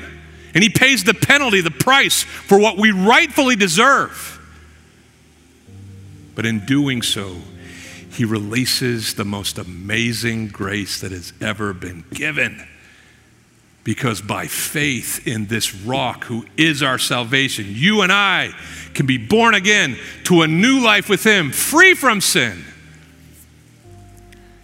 [0.54, 4.40] And he pays the penalty, the price for what we rightfully deserve.
[6.34, 7.36] But in doing so,
[8.12, 12.66] he releases the most amazing grace that has ever been given.
[13.84, 18.52] Because by faith in this rock, who is our salvation, you and I
[18.94, 22.64] can be born again to a new life with him, free from sin.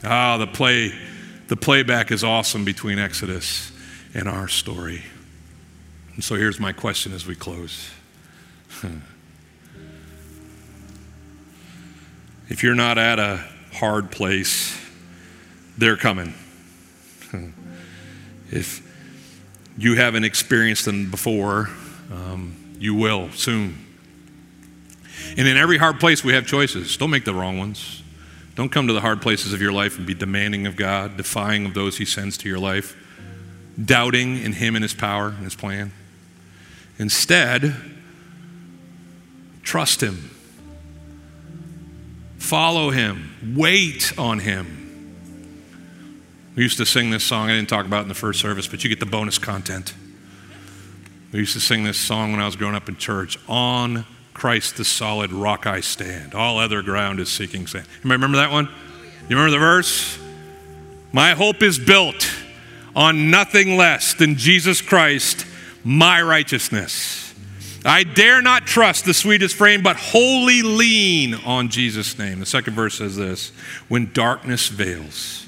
[0.05, 0.93] Ah, the play,
[1.49, 3.73] the playback is awesome between Exodus
[4.15, 5.03] and our story.
[6.15, 7.91] And so here's my question as we close.
[12.49, 14.79] if you're not at a hard place,
[15.77, 16.35] they're coming.
[18.51, 18.88] if
[19.79, 21.71] you haven't experienced them before,
[22.13, 23.79] um, you will soon.
[25.37, 26.97] And in every hard place, we have choices.
[26.97, 28.03] Don't make the wrong ones.
[28.57, 31.65] Don't come to the hard places of your life and be demanding of God, defying
[31.65, 32.97] of those He sends to your life,
[33.83, 35.93] doubting in Him and His power and His plan.
[36.99, 37.77] Instead,
[39.63, 40.31] trust Him,
[42.39, 44.78] follow Him, wait on Him.
[46.59, 48.67] We used to sing this song, I didn't talk about it in the first service,
[48.67, 49.95] but you get the bonus content.
[51.31, 54.05] We used to sing this song when I was growing up in church On
[54.35, 56.35] Christ the solid rock I stand.
[56.35, 57.87] All other ground is seeking sand.
[58.03, 58.65] You remember that one?
[59.29, 60.19] You remember the verse?
[61.13, 62.29] My hope is built
[62.97, 65.47] on nothing less than Jesus Christ
[65.85, 67.35] my righteousness.
[67.85, 72.41] I dare not trust the sweetest frame, but wholly lean on Jesus' name.
[72.41, 73.51] The second verse says this
[73.87, 75.45] When darkness veils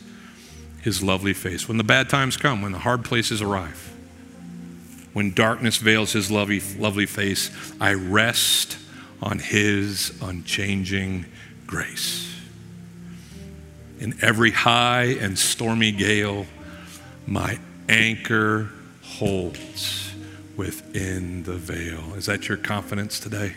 [0.82, 3.92] his lovely face, when the bad times come, when the hard places arrive,
[5.12, 7.50] when darkness veils his lovely, lovely face,
[7.80, 8.78] I rest
[9.22, 11.26] on his unchanging
[11.66, 12.34] grace.
[13.98, 16.46] In every high and stormy gale,
[17.26, 17.58] my
[17.88, 18.70] anchor
[19.02, 20.12] holds
[20.56, 22.14] within the veil.
[22.14, 23.54] Is that your confidence today?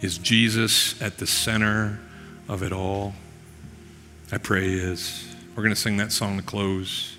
[0.00, 1.98] Is Jesus at the center
[2.46, 3.14] of it all?
[4.30, 5.26] I pray is.
[5.56, 7.16] We're going to sing that song to close.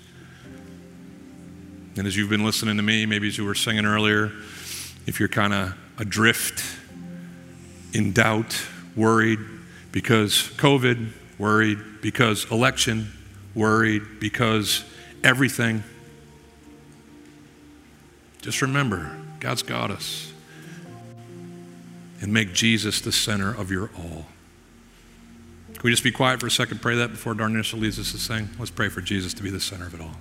[1.96, 4.30] And as you've been listening to me, maybe as you were singing earlier,
[5.06, 6.62] if you're kind of adrift,
[7.92, 9.40] in doubt, worried
[9.90, 13.10] because COVID, worried because election,
[13.56, 14.84] worried because
[15.24, 15.82] everything,
[18.40, 20.32] just remember, God's got us.
[22.20, 24.26] And make Jesus the center of your all.
[25.80, 28.18] Can we just be quiet for a second, pray that before Darnesha leads us to
[28.18, 28.50] sing?
[28.58, 30.14] Let's pray for Jesus to be the center of it all.